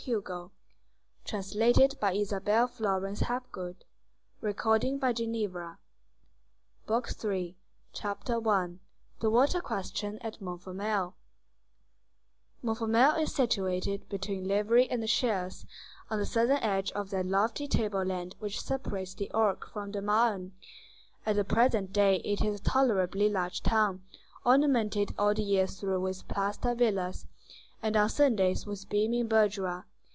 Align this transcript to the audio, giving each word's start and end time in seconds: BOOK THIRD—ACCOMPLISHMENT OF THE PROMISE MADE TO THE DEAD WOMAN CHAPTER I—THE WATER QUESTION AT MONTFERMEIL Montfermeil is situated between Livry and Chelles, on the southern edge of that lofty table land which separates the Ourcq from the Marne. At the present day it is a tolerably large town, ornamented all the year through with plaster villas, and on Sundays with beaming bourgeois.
BOOK 0.03 0.51
THIRD—ACCOMPLISHMENT 1.27 1.93
OF 1.93 1.99
THE 1.99 1.99
PROMISE 1.99 2.31
MADE 3.21 3.41
TO 3.43 3.67
THE 3.69 3.69
DEAD 3.69 3.83
WOMAN 5.53 5.77
CHAPTER 7.93 8.49
I—THE 8.49 9.29
WATER 9.29 9.61
QUESTION 9.61 10.17
AT 10.23 10.41
MONTFERMEIL 10.41 11.13
Montfermeil 12.63 13.11
is 13.21 13.31
situated 13.31 14.09
between 14.09 14.47
Livry 14.47 14.89
and 14.89 15.07
Chelles, 15.07 15.67
on 16.09 16.17
the 16.17 16.25
southern 16.25 16.57
edge 16.63 16.91
of 16.93 17.11
that 17.11 17.27
lofty 17.27 17.67
table 17.67 18.03
land 18.03 18.35
which 18.39 18.59
separates 18.59 19.13
the 19.13 19.29
Ourcq 19.35 19.71
from 19.71 19.91
the 19.91 20.01
Marne. 20.01 20.53
At 21.27 21.35
the 21.35 21.43
present 21.43 21.93
day 21.93 22.21
it 22.25 22.41
is 22.43 22.59
a 22.59 22.63
tolerably 22.63 23.29
large 23.29 23.61
town, 23.61 24.01
ornamented 24.43 25.13
all 25.19 25.35
the 25.35 25.43
year 25.43 25.67
through 25.67 26.01
with 26.01 26.27
plaster 26.27 26.73
villas, 26.73 27.27
and 27.83 27.95
on 27.95 28.09
Sundays 28.09 28.65
with 28.65 28.89
beaming 28.89 29.27
bourgeois. 29.27 29.83